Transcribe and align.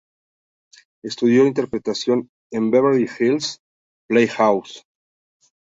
Estudió 1.03 1.45
interpretación 1.45 2.27
en 2.51 2.71
Beverly 2.71 3.07
Hills 3.19 3.59
Playhouse. 4.09 4.83